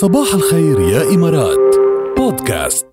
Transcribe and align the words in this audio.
صباح 0.00 0.34
الخير 0.34 0.80
يا 0.80 1.02
إمارات. 1.02 1.76
بودكاست. 2.16 2.86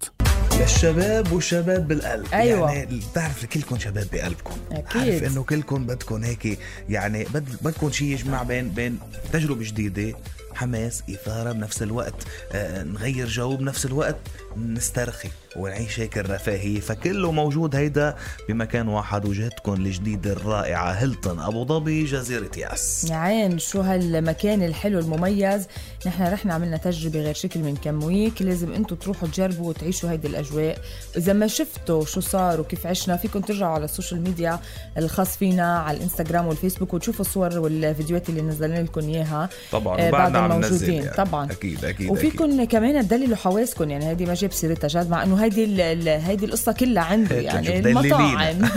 للشباب 0.60 1.32
والشباب 1.32 1.88
بالقلب. 1.88 2.26
أيوة. 2.34 2.72
يعني 2.72 3.02
بتعرف 3.12 3.46
كلكم 3.46 3.80
شباب 3.80 4.08
بقلبكم. 4.14 4.54
أكيد. 4.72 5.02
عارف 5.02 5.24
إنه 5.24 5.44
كلكم 5.44 5.86
بدكم 5.86 6.24
هيك 6.24 6.60
يعني 6.90 7.24
بد 7.24 7.58
بدكم 7.62 7.92
شيء 7.92 8.08
يجمع 8.08 8.44
بين 8.44 8.70
بين 8.70 9.00
تجربة 9.34 9.64
جديدة 9.64 10.18
حماس 10.54 11.04
إثارة 11.10 11.52
بنفس 11.52 11.84
الوقت 11.84 12.16
آه، 12.52 12.84
نغير 12.84 13.28
جو 13.28 13.56
بنفس 13.56 13.86
الوقت 13.86 14.18
نسترخي. 14.58 15.30
ونعيش 15.58 16.00
هيك 16.00 16.18
الرفاهية. 16.18 16.80
فكله 16.80 17.32
موجود 17.32 17.76
هيدا 17.76 18.16
بمكان 18.50 18.88
واحد 18.88 19.26
وجهتكم 19.26 19.74
الجديدة 19.74 20.32
الرائعة. 20.34 20.92
هيلتون 20.92 21.40
أبو 21.40 21.66
ظبي 21.66 22.06
جزيرة 22.06 22.52
ياس. 22.58 23.08
يا 23.10 23.16
عين 23.16 23.60
شو 23.60 23.82
هالمكان 23.82 24.64
الحلو 24.64 25.00
المميز؟ 25.00 25.68
نحن 26.06 26.24
رحنا 26.24 26.54
عملنا 26.54 26.78
تجربة 26.78 27.20
غير 27.20 27.34
شكل 27.34 27.60
من 27.60 27.76
كم 27.76 28.04
week. 28.04 28.42
لازم 28.42 28.74
أنتم 28.74 28.96
تروحوا 28.96 29.28
تجربوا 29.28 29.70
وتعيشوا 29.70 30.10
هيدي 30.10 30.28
الأجواء. 30.28 30.78
إذا 31.18 31.34
ما 31.34 31.48
شفتوا 31.48 32.06
شو 32.06 32.22
صار 32.22 32.62
وكيف 32.62 32.88
عشنا 32.88 33.18
فيكم 33.18 33.40
ترجعوا 33.40 33.74
على 33.74 33.86
ال 33.86 33.91
social 33.91 34.22
media 34.22 34.60
الخاص 34.98 35.38
فينا 35.38 35.80
على 35.80 35.98
الإنستغرام 35.98 36.48
والفيسبوك 36.48 36.94
وتشوفوا 36.94 37.26
الصور 37.26 37.60
والفيديوهات 37.60 38.30
اللي 38.30 38.42
نزلنا 38.42 38.80
لكم 38.82 39.02
إياها 39.02 39.50
طبعا 39.72 40.00
آه، 40.00 40.10
بعد 40.12 40.36
الموجودين 40.36 40.94
يعني. 40.94 41.18
طبعا. 41.18 41.52
أكيد 41.52 41.86
أكيد 41.86 42.10
وفيكم 42.10 42.46
أكيد. 42.46 42.72
كمان 42.72 43.08
تدللوا 43.08 43.36
حواسكم 43.36 43.90
يعني 43.90 44.08
هيدي 44.08 44.26
ما 44.26 44.34
جاب 44.34 44.52
سيرتها 44.52 44.88
جاد 44.88 45.10
مع 45.10 45.24
إنه 45.24 45.47
هيدي 45.48 45.82
هيدي 46.12 46.46
القصة 46.46 46.72
كلها 46.72 47.04
عندي 47.04 47.36
يعني 47.36 47.82
دللينا. 47.82 48.00
المطاعم. 48.00 48.70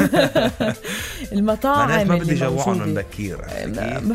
المطاعم 1.33 2.09
ما 2.09 2.17
بدي 2.17 2.35
جوعهم 2.35 2.79
من. 2.79 2.95
بكير 2.95 3.39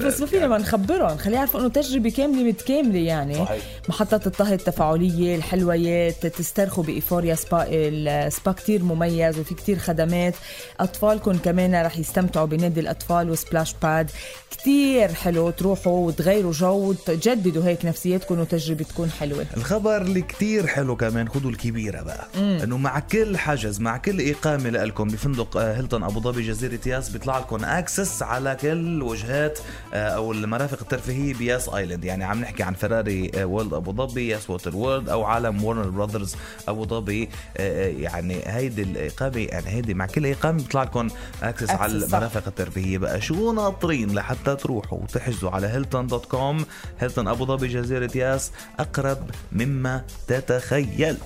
بس 0.05 0.19
ما 0.19 0.25
فينا 0.27 0.47
ما 0.47 0.57
نخبرهم. 0.57 1.17
خليه 1.17 1.35
يعرفوا 1.35 1.59
إنه 1.59 1.69
تجربة 1.69 2.09
كاملة 2.09 2.43
متكاملة 2.43 2.99
يعني. 2.99 3.35
صحيح. 3.35 3.63
محطات 3.89 4.27
الطهي 4.27 4.53
التفاعلية 4.53 5.35
الحلويات 5.35 6.27
تسترخوا 6.27 6.83
ب 6.83 6.91
eforea 6.91 7.35
spa 7.35 7.65
ال 7.69 7.90
spa 7.90 8.51
كتير 8.51 8.83
مميز 8.83 9.39
وفي 9.39 9.53
كتير 9.53 9.79
خدمات. 9.79 10.33
أطفالكم 10.79 11.37
كمان 11.37 11.75
رح 11.85 11.97
يستمتعوا 11.97 12.45
بنادي 12.45 12.79
الأطفال 12.79 13.29
و 13.29 13.36
splash 13.36 13.75
pad. 13.83 14.11
كتير 14.51 15.13
حلو 15.13 15.49
تروحوا 15.49 16.07
وتغيروا 16.07 16.51
جو 16.51 16.89
وتجددوا 16.89 17.65
هيك 17.65 17.85
نفسيتكم 17.85 18.39
وتجربه 18.39 18.83
تكون 18.83 19.11
حلوة. 19.11 19.45
الخبر 19.57 20.01
اللي 20.01 20.21
كتير 20.21 20.67
حلو 20.67 20.95
كمان 20.95 21.29
خدوا 21.29 21.51
الكبيرة 21.51 22.01
بقى. 22.01 22.27
إنه 22.37 22.77
مع 22.77 22.99
كل 22.99 23.37
حجز 23.37 23.79
مع 23.79 23.97
كل 23.97 24.29
إقامة 24.31 24.69
لكم 24.69 25.07
بفندق 25.07 25.57
آه، 25.57 25.77
هيلتون 25.77 26.03
أبو 26.03 26.19
ظبي 26.19 26.41
جزيرة 26.47 26.79
ياس 26.85 27.09
بيطلع 27.09 27.37
لكم 27.37 27.65
access 27.65 28.23
على 28.23 28.57
كل 28.61 29.01
وجهات 29.01 29.59
آه، 29.93 30.09
أو 30.09 30.31
المرافق 30.31 30.77
الترفيهية 30.81 31.33
بياس 31.33 31.69
Island. 31.69 32.05
يعني 32.05 32.23
عم 32.23 32.41
نحكي 32.41 32.63
عن 32.63 32.73
فيراري 32.73 33.31
آه، 33.35 33.45
World 33.45 33.73
أبو 33.73 33.91
ظبي 34.07 34.27
ياس 34.27 34.49
Waterworld 34.49 35.09
أو 35.09 35.23
عالم 35.23 35.63
ورنر 35.63 35.89
براذرز 35.89 36.35
أبو 36.67 36.85
ظبي. 36.85 37.29
يعني 37.55 38.41
هيدي 38.45 38.81
الإقامة 38.81 39.37
يعني 39.39 39.67
هيدي 39.69 39.93
مع 39.93 40.05
كل 40.05 40.25
إقامة 40.27 40.57
بيطلع 40.57 40.83
لكم 40.83 41.07
access 41.43 41.69
على. 41.69 41.91
المرافق 41.91 42.43
الترفيهية. 42.47 42.97
بقى 42.97 43.21
شو 43.21 43.51
ناطرين 43.51 44.15
لحتى 44.15 44.55
تروحوا 44.55 44.99
وتحجزوا 44.99 45.49
على 45.49 45.67
هيلتون 45.67 46.07
dot 46.07 46.25
com 46.25 46.65
هيلتون 46.99 47.27
أبو 47.27 47.45
ظبي 47.45 47.67
جزيرة 47.67 48.11
ياس 48.17 48.51
أقرب 48.79 49.17
مما 49.51 50.03
تتخيل. 50.27 51.17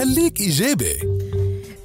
خليك 0.00 0.40
إيجابي. 0.40 1.19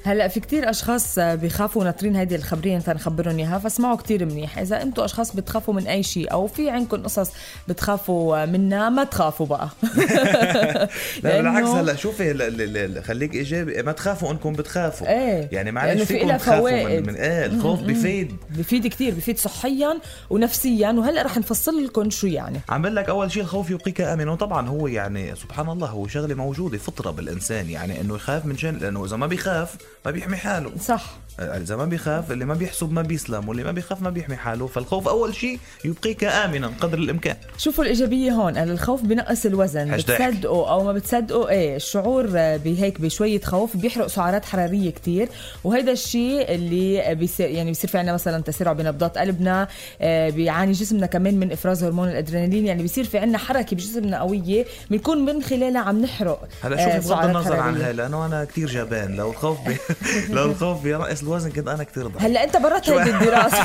هلا 0.06 0.28
في 0.28 0.40
كتير 0.40 0.70
أشخاص 0.70 1.18
بيخافوا 1.18 1.84
ناطرين 1.84 2.16
هيدي 2.16 2.36
الخبرية 2.36 2.76
إنت 2.76 2.90
نخبرهم 2.90 3.38
إياها 3.38 3.58
فاسمعوا 3.58 3.96
كتير 3.96 4.24
منيح. 4.24 4.58
إذا 4.58 4.82
أنتم 4.82 5.02
أشخاص 5.02 5.36
بتخافوا 5.36 5.74
من 5.74 5.86
أي 5.86 6.02
شيء 6.02 6.32
أو 6.32 6.46
في 6.46 6.70
عندكم 6.70 7.02
قصص 7.02 7.30
بتخافوا 7.68 8.44
منها 8.46 8.88
ما 8.88 9.04
تخافوا 9.04 9.46
بقى. 9.46 9.68
لا 11.22 11.36
بالعكس 11.36 11.68
هلا 11.68 11.96
شوفي 11.96 12.32
ل- 12.32 13.02
خليك 13.04 13.34
إيجابي. 13.34 13.82
ما 13.82 13.92
تخافوا 13.92 14.30
إنكم 14.32 14.52
بتخافوا. 14.52 15.06
إيه. 15.08 15.48
يعني 15.52 15.72
معلش 15.72 16.02
في 16.02 16.06
فيكم 16.06 16.36
تخافوا 16.36 16.70
من, 17.00 17.14
إيه 17.16 17.46
الخوف 17.46 17.80
بفيد 17.80 18.36
بفيد 18.50 18.86
كتير 18.86 19.14
بفيد 19.14 19.38
صحيا 19.38 19.98
ونفسيا. 20.30 20.90
وهلأ 20.90 21.22
رح 21.22 21.38
نفصل 21.38 21.84
لكم 21.84 22.10
شو 22.10 22.26
يعني. 22.26 22.60
عم 22.68 22.82
بقول 22.82 22.96
لك 22.96 23.08
أول 23.08 23.30
شيء 23.30 23.42
الخوف 23.42 23.70
يبقيك 23.70 24.00
امنا 24.00 24.32
وطبعا 24.32 24.68
هو 24.68 24.86
يعني 24.86 25.36
سبحان 25.36 25.68
الله 25.68 25.86
هو 25.88 26.08
شغلة 26.08 26.34
موجودة 26.34 26.78
فطرة 26.78 27.10
بالإنسان. 27.10 27.70
يعني 27.70 28.00
إنه 28.00 28.14
يخاف 28.14 28.46
من 28.46 28.56
شيء 28.58 28.70
لأنه 28.72 29.04
إذا 29.04 29.16
ما 29.16 29.26
بيخاف 29.26 29.74
ما 30.06 30.12
بيحمي 30.12 30.36
حاله. 30.36 30.70
صح. 30.80 31.04
إذا 31.40 31.76
ما 31.76 31.84
بيخاف 31.84 32.32
اللي 32.32 32.44
ما 32.44 32.54
بيحسب 32.54 32.92
ما 32.92 33.02
بيسلم 33.02 33.48
واللي 33.48 33.64
ما 33.64 33.72
بيخاف 33.72 34.02
ما 34.02 34.10
بيحمي 34.10 34.36
حاله. 34.36 34.66
فالخوف 34.66 35.08
أول 35.08 35.34
شيء 35.34 35.58
يبقيك 35.84 36.24
امنا 36.24 36.72
قدر 36.80 36.98
الإمكان. 36.98 37.36
شوفوا 37.58 37.84
الإيجابية 37.84 38.32
هون 38.32 38.56
الخوف 38.56 39.02
بنقص 39.02 39.46
الوزن. 39.46 39.96
بتصدقوا 39.96 40.70
أو 40.70 40.84
ما 40.84 40.92
بتصدقوا 40.92 41.48
إيه 41.48 41.76
الشعور 41.76 42.26
بهيك 42.36 43.00
بشوية 43.00 43.40
خوف 43.40 43.76
بيحرق 43.76 44.06
سعرات 44.06 44.44
حرارية 44.44 44.90
كتير. 44.90 45.28
وهذا 45.64 45.92
الشيء 45.92 46.54
اللي 46.54 47.14
بيصير 47.14 47.48
يعني 47.48 47.70
بيصير 47.70 47.90
في 47.90 47.98
عنا 47.98 48.12
مثلا 48.12 48.42
تسارع 48.42 48.72
بنبضات 48.72 49.18
قلبنا 49.18 49.68
آه، 50.00 50.30
بيعاني 50.30 50.72
جسمنا 50.72 51.06
كمان 51.06 51.40
من 51.40 51.52
إفراز 51.52 51.84
هرمون 51.84 52.08
الأدرينالين. 52.08 52.66
يعني 52.66 52.82
بيصير 52.82 53.04
في 53.04 53.18
عنا 53.18 53.38
حركة 53.38 53.76
بجسمنا 53.76 54.20
قوية 54.20 54.64
بنكون 54.90 55.24
من 55.24 55.42
خلالها 55.42 55.80
عم 55.80 56.02
نحرق 56.02 56.48
هلا 56.62 56.96
آه، 56.96 56.96
شوفي 57.00 57.08
بغض 57.08 57.24
النظر 57.24 57.56
عن. 57.56 57.80
هاي 57.80 57.92
لأنه 57.92 58.26
أنا 58.26 58.44
كتير 58.44 58.68
جبان. 58.68 59.16
لو 59.16 59.30
الخوف 59.30 59.60
بي... 59.68 59.76
لو 60.30 60.44
الخوف 60.44 60.82
بينقص 60.82 61.22
الوزن 61.22 61.50
كنت 61.50 61.68
أنا 61.68 61.84
كتير 61.84 62.06
ضعيف 62.06 62.22
هلأ 62.22 62.44
أنت 62.44 62.56
برات 62.56 62.90
هيدي 62.90 63.10
الدراسة 63.10 63.64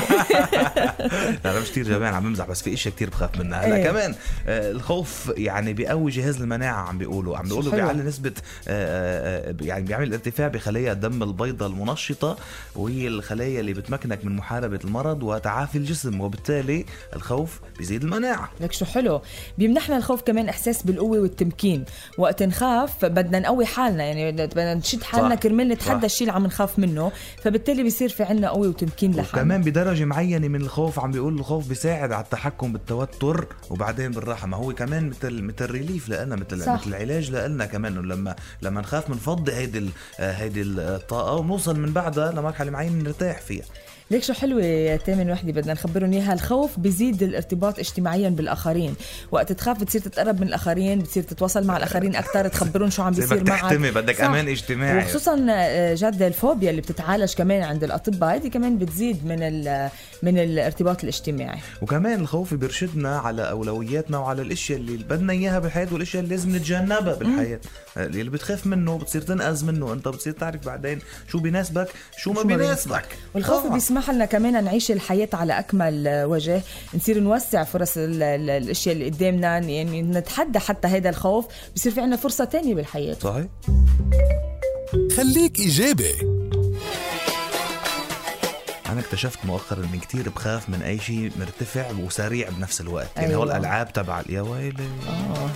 لا 1.44 1.50
أنا 1.50 1.60
مش 1.60 1.70
كتير 1.70 1.88
جبان 1.88 2.14
عم 2.14 2.22
بمزح 2.22 2.46
بس 2.46 2.62
في 2.62 2.74
اشياء 2.74 2.94
كتير 2.94 3.10
بخاف 3.10 3.40
منها 3.40 3.66
هلأ 3.66 3.76
إيه. 3.76 3.84
كمان 3.84 4.14
آه، 4.46 4.70
الخوف 4.70 5.32
يعني 5.36 5.72
بيقوي 5.72 6.10
جهاز 6.10 6.40
المناعة 6.40 6.88
عم 6.88 6.98
بيقولوا 6.98 7.38
عم 7.38 7.44
بيقولوا. 7.44 7.72
بيعلي 7.72 8.02
نسبة 8.02 8.32
آه، 8.68 9.50
آه، 9.50 9.54
يعني 9.60 9.84
بيعمل 9.84 10.12
ارتفاع 10.12 10.48
بخلايا 10.48 10.92
الدم 10.92 11.22
البيضاء 11.22 11.68
المنشطة 11.68 12.36
وهي 12.76 13.08
الخلايا 13.08 13.60
اللي 13.60 13.72
بتمكنك 13.72 14.24
من 14.24 14.36
محاربة 14.36 14.80
المرض 14.84 15.22
وتعافي 15.22 15.78
الجسم 15.78 16.20
وبالتالي 16.20 16.84
الخوف 17.16 17.60
بيزيد 17.78 18.02
المناعة 18.02 18.50
لك 18.60 18.72
شو 18.72 18.84
حلو 18.84 19.22
بيمنحنا 19.58 19.96
الخوف 19.96 20.22
كمان 20.22 20.48
إحساس 20.48 20.82
بالقوة 20.82 21.18
والتمكين 21.20 21.84
وقت 22.18 22.42
نخاف 22.42 23.04
بدنا 23.04 23.38
نقوي 23.38 23.66
حالنا 23.66 24.04
يعني 24.04 24.32
بدنا 24.32 24.74
نشد 24.74 25.02
حالنا 25.02 25.34
صح. 25.34 25.40
كرمال 25.42 25.66
صح. 25.66 25.72
نتحدى 25.72 26.06
الشيء 26.06 26.21
اللي 26.22 26.32
عم 26.32 26.46
نخاف 26.46 26.78
منه 26.78 27.12
فبالتالي 27.42 27.82
بيصير 27.82 28.08
في 28.08 28.22
عنا 28.22 28.48
قوة 28.50 28.68
وتمكين 28.68 29.10
لحالنا. 29.10 29.42
وكمان 29.42 29.62
بدرجة 29.62 30.04
معينة 30.04 30.48
من 30.48 30.60
الخوف 30.60 30.98
عم 31.00 31.10
بيقول 31.10 31.38
الخوف 31.38 31.68
بيساعد 31.68 32.12
على 32.12 32.24
التحكم 32.24 32.72
بالتوتر 32.72 33.46
وبعدين 33.70 34.10
بالراحة. 34.10 34.46
ما 34.46 34.56
هو 34.56 34.72
كمان 34.72 35.08
مثل 35.08 35.42
مثل 35.42 35.70
ريليف 35.70 36.08
لنا 36.08 36.36
مثل 36.36 36.64
صح. 36.64 36.72
مثل 36.72 36.94
علاج 36.94 37.30
لنا 37.30 37.66
كمان. 37.66 37.94
لما 37.94 38.36
لما 38.62 38.80
نخاف 38.80 39.10
بنفضي 39.10 39.52
هيدي 39.52 39.90
هيدي 40.18 40.62
الطاقة 40.62 41.34
ونوصل 41.34 41.78
من 41.80 41.92
بعدها 41.92 42.32
لمرحلة 42.32 42.70
معينة 42.70 43.02
نرتاح 43.02 43.40
فيها. 43.40 43.64
ليك 44.12 44.22
شو 44.22 44.32
حلوة 44.32 44.62
يا 44.62 44.96
تامن 44.96 45.30
وحدة 45.30 45.52
بدنا 45.52 45.72
نخبرهم 45.72 46.12
إياها؟ 46.12 46.32
الخوف 46.32 46.78
بيزيد 46.78 47.22
الارتباط 47.22 47.78
اجتماعيا 47.78 48.28
بالآخرين. 48.28 48.94
وقت 49.30 49.52
تخاف 49.52 49.80
بتصير 49.80 50.00
تتقرب 50.00 50.40
من 50.40 50.46
الآخرين 50.46 50.98
بتصير 50.98 51.22
تتواصل 51.22 51.66
مع 51.66 51.76
الآخرين 51.76 52.16
أكثر 52.16 52.48
تخبرهم 52.48 52.90
شو 52.90 53.02
عم 53.02 53.12
بيصير 53.12 53.44
معك. 53.44 53.60
تحتمي، 53.60 53.90
بدك. 53.90 54.20
أمان 54.20 54.48
اجتماعي. 54.48 54.98
وخصوصا 54.98 55.46
آه، 55.50 55.94
جد 55.94 56.22
الفوبيا 56.22 56.70
اللي 56.70 56.80
بتتعالج 56.80 57.34
كمان 57.34 57.62
عند 57.62 57.84
الأطباء 57.84 58.34
هذه 58.36 58.48
كمان 58.48 58.78
بتزيد 58.78 59.26
من 59.26 59.42
ال- 59.42 59.90
من 60.22 60.38
الارتباط 60.38 61.02
الاجتماعي. 61.02 61.58
وكمان 61.82 62.20
الخوف 62.20 62.54
بيرشدنا 62.54 63.18
على 63.18 63.50
أولوياتنا 63.50 64.18
وعلى 64.18 64.42
الأشياء 64.42 64.78
اللي 64.78 65.04
بدنا 65.04 65.32
إياها 65.32 65.58
بالحياة 65.58 65.88
والأشياء 65.92 66.22
اللي 66.22 66.34
لازم 66.34 66.56
نتجنبها 66.56 67.14
بالحياة. 67.14 67.60
آه، 67.96 68.06
اللي 68.06 68.30
بتخاف 68.30 68.66
منه 68.66 68.98
بتصير 68.98 69.22
تنقذ 69.22 69.64
منه. 69.64 69.92
أنت 69.92 70.08
بتصير 70.08 70.32
تعرف 70.32 70.66
بعدين 70.66 70.98
شو 71.28 71.38
بيناسبك 71.38 71.88
شو 72.18 72.32
ما 72.32 72.42
بيناسبك. 72.42 73.04
والخوف 73.34 73.64
طبعاً. 73.64 73.76
بيسمح 74.02 74.14
لنا 74.14 74.24
كمان 74.24 74.64
نعيش 74.64 74.90
الحياة 74.90 75.28
على 75.32 75.58
أكمل 75.58 76.24
وجه 76.26 76.62
نصير 76.94 77.20
نوسع 77.20 77.64
فرص 77.64 77.96
ال- 77.96 78.22
ال- 78.22 78.50
الأشياء 78.50 78.94
اللي 78.94 79.04
قدامنا 79.10 79.58
يعني 79.58 80.02
نتحدى 80.02 80.58
حتى 80.58 80.88
هذا 80.88 81.10
الخوف 81.10 81.46
بصير 81.76 81.92
في 81.92 82.00
عنا 82.00 82.16
فرصة 82.16 82.44
تانية 82.44 82.74
بالحياة. 82.74 83.16
صحيح. 83.22 83.46
خليك 85.16 85.58
إيجابي. 85.58 86.12
أنا 88.86 89.00
اكتشفت 89.00 89.38
مؤخرا 89.44 89.84
إني 89.84 89.98
كتير 89.98 90.28
بخاف 90.28 90.68
من 90.68 90.82
أي 90.82 90.98
شيء 91.00 91.30
مرتفع 91.40 91.90
وسريع 92.04 92.48
بنفس 92.48 92.80
الوقت. 92.80 93.08
يعني 93.16 93.28
أيوة. 93.28 93.38
هو 93.40 93.44
الألعاب 93.44 93.92
تبع 93.92 94.22
يا 94.28 94.40
ويلي. 94.40 94.88
آه. 95.08 95.50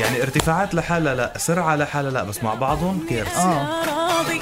يعني 0.00 0.22
ارتفاعات 0.22 0.74
لحالها 0.74 1.14
لا 1.14 1.32
سرعة 1.36 1.76
لحالها 1.76 2.10
لا 2.10 2.22
بس 2.24 2.42
مع 2.44 2.54
بعضهم 2.54 3.06
آه. 3.36 3.84
راضي 4.18 4.40